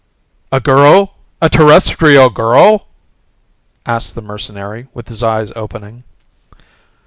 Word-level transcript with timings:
"A 0.51 0.59
girl? 0.59 1.13
A 1.43 1.47
Terrestrial 1.47 2.31
girl?" 2.31 2.87
asked 3.85 4.15
the 4.15 4.21
mercenary 4.23 4.87
with 4.95 5.09
his 5.09 5.21
eyes 5.21 5.51
opening. 5.55 6.03